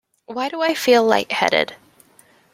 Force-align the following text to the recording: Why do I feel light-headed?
Why 0.25 0.49
do 0.49 0.63
I 0.63 0.73
feel 0.73 1.03
light-headed? 1.03 1.75